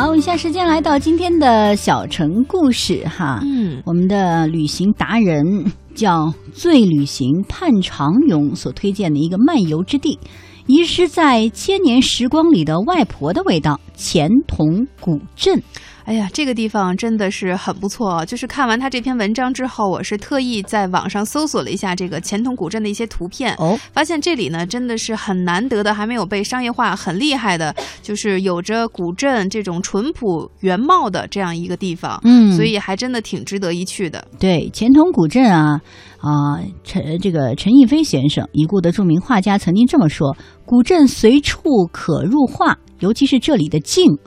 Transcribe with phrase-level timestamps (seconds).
[0.00, 3.42] 好，以下时间来到今天的小城故事哈。
[3.44, 10.18] 嗯，我们的旅行达人叫醉旅行盼长勇所推荐的一个漫游之地，
[10.64, 15.62] 遗失在千年时光里的外婆的味道——钱塘古镇。
[16.10, 18.24] 哎呀，这个地方真的是很不错啊！
[18.24, 32.20] 就是看完他这篇文章之后，我是特意在网上搜索了一下这个钱塘古镇的一些图片，哦，发现这里呢真的是很难得的，还没有被商业化，很厉害的，就是有着古镇这种淳朴原貌的这样一个地方。
[32.24, 34.26] 嗯所以还真的挺值得一去的。
[34.40, 35.80] 对，钱塘古镇啊
[36.18, 40.36] 啊，陈这个陈逸飞先生，已故的著名画家曾经这么说：
[40.66, 41.60] 古镇随处
[41.92, 44.18] 可入画，尤其是这里的静，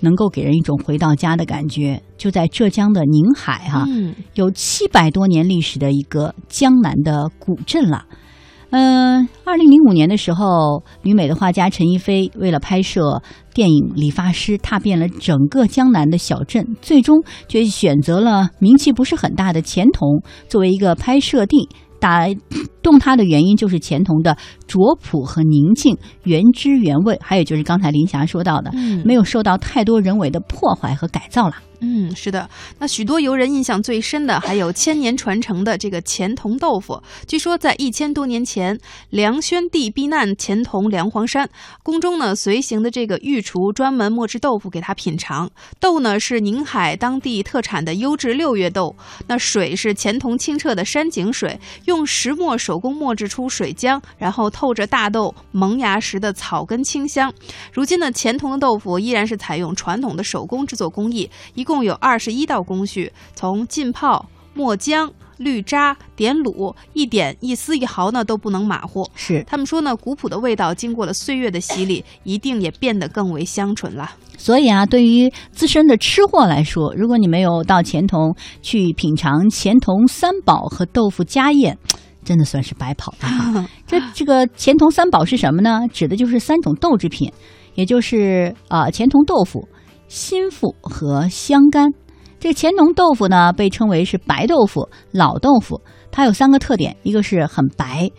[0.00, 2.02] 能够给人一种回到家的感觉。
[2.16, 8.06] 就在浙江的宁海哈、嗯，有七百多年历史的一个江南的古镇了。
[8.70, 13.22] 嗯，二零零五年的时候，旅美的画家陈逸飞为了拍摄
[13.54, 20.08] 电影《理发师》，踏遍了整个江南的小镇，最终却选择了名气不是很大的钱塘
[20.48, 21.68] 作为一个拍摄地。
[22.06, 22.28] 打
[22.82, 24.36] 动他的原因就是钱童的
[24.68, 31.56] 拙朴和宁静，原汁原味，还有就是刚才林霞说到的，嗯没有受到太多人为的破坏和改造了。
[31.80, 32.48] 嗯，是的。
[32.78, 37.02] 那许多游人印象最深的，还有千年传承的这个钱塘豆腐。
[37.26, 38.78] 据说在一千多年前，
[39.10, 41.48] 梁宣帝避难钱塘梁皇山，
[41.82, 45.50] 宫中呢随行的这个御厨专门磨制豆腐给他品尝。
[45.78, 48.94] 豆呢是宁海当地特产的优质六月豆，
[49.26, 57.32] 那水是钱塘清澈的山井水，用石磨手工磨制出水浆，然后透着大豆萌芽时的草根清香。
[57.72, 69.06] 如今呢，钱塘的豆腐依然是采用传统的手工制作工艺，一共有二十一道工序，从浸泡、磨浆、滤渣、点卤，一点一丝一毫呢都不能马虎。
[69.14, 74.12] 是，他们说呢，古朴的味道经过了岁月的洗礼，一定也变得更为香醇了。
[74.38, 81.76] 所以啊，对于资深的吃货来说，如果你没有到钱塘去品尝钱塘三宝和豆腐家宴，
[82.24, 83.66] 真的算是白跑了哈。
[83.86, 85.80] 这这个钱塘三宝是什么呢？
[85.92, 87.32] 指的就是三种豆制品，
[87.74, 89.66] 也就是啊钱塘豆腐、
[90.08, 91.92] 心腹和香干。
[92.38, 95.80] 这个钱塘豆腐呢，被称为是白豆腐、老豆腐，
[96.12, 98.10] 它有三个特点：一个是很白，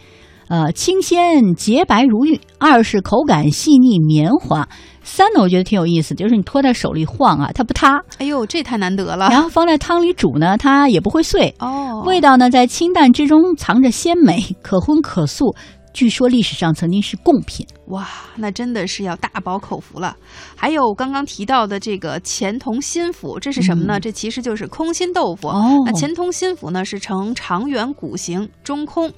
[0.50, 4.68] 呃，清鲜洁白如玉；二是口感细腻绵滑；
[5.04, 9.30] 三呢，我觉得挺有意思，就是你托在手里晃啊，它不塌，哎呦，这太难得了。
[9.30, 11.54] 然后放在汤里煮呢，它也不会碎。
[11.60, 15.56] 哦，味道呢，在清淡之中藏着鲜美，可荤可素。
[15.94, 17.66] 据说历史上曾经是贡品。
[17.88, 20.16] 哇，那真的是要大饱口福了。
[20.56, 23.98] 还有刚刚提到的这个钱塘心府，这是什么呢？
[23.98, 25.48] 嗯这其实就是空心豆腐。
[25.48, 29.12] 哦那钱塘心府呢是呈长圆鼓形，中空。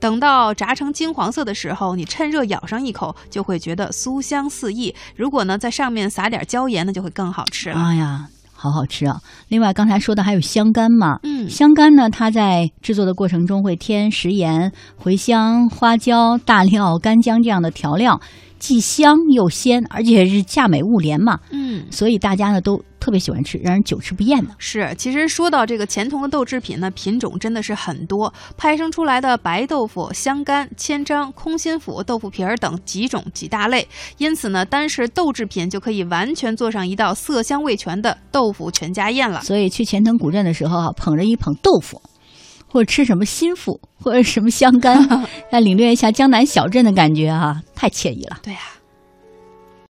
[0.00, 4.92] 等到炸成金黄色的时候，你趁热咬上一口，就会觉得酥香四溢。
[5.14, 7.80] 如果呢在上面撒点椒盐那，就会更好吃了。
[7.80, 8.26] 哎呀，
[8.62, 9.20] 好好吃啊！
[9.48, 11.18] 另外，刚才说的还有香干嘛？
[11.24, 14.70] 嗯，香干呢，它在制作的过程中会添食盐、
[15.02, 18.20] 茴香、花椒、大料、干姜这样的调料，
[18.62, 21.84] 既香又鲜，而且是价美物廉嘛，嗯。
[21.90, 24.54] 所以大家呢都特别喜欢吃，让人久吃不厌的。
[24.56, 39.40] 是，其实说到这个钱塘的豆制品呢，品种真的是很多，派生出来的白豆腐、香干、千张、空心腐、豆腐皮儿等几种几大类，因此呢，单是豆制品就可以完全做上一道色香味全的豆腐全家宴了。
[39.42, 42.00] 所以去钱塘古镇的时候啊，捧着一捧豆腐，
[42.72, 45.06] 或者吃什么心腹，或者什么香干，
[45.52, 48.38] 来领略一下江南小镇的感觉哈、太惬意了。
[48.42, 48.60] 对呀、